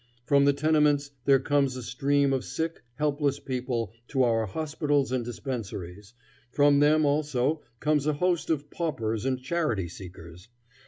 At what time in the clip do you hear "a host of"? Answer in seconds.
8.07-8.71